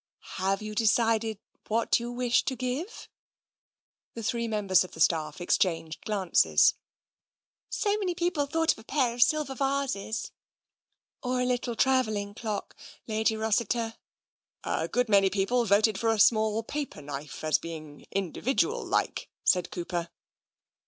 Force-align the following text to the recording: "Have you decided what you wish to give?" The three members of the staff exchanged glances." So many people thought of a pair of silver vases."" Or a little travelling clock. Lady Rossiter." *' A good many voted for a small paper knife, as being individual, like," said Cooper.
"Have 0.41 0.63
you 0.63 0.73
decided 0.73 1.37
what 1.67 1.99
you 1.99 2.11
wish 2.11 2.41
to 2.45 2.55
give?" 2.55 3.07
The 4.15 4.23
three 4.23 4.47
members 4.47 4.83
of 4.83 4.93
the 4.93 4.99
staff 4.99 5.39
exchanged 5.39 6.03
glances." 6.05 6.73
So 7.69 7.95
many 7.99 8.15
people 8.15 8.47
thought 8.47 8.71
of 8.71 8.79
a 8.79 8.83
pair 8.83 9.13
of 9.13 9.21
silver 9.21 9.53
vases."" 9.53 10.31
Or 11.23 11.39
a 11.41 11.45
little 11.45 11.75
travelling 11.75 12.33
clock. 12.33 12.75
Lady 13.05 13.37
Rossiter." 13.37 13.95
*' 14.35 14.63
A 14.63 14.87
good 14.87 15.07
many 15.07 15.29
voted 15.29 15.99
for 15.99 16.09
a 16.09 16.19
small 16.19 16.63
paper 16.63 17.03
knife, 17.03 17.43
as 17.43 17.59
being 17.59 18.07
individual, 18.11 18.83
like," 18.83 19.29
said 19.43 19.69
Cooper. 19.69 20.09